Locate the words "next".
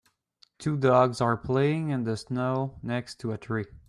2.81-3.19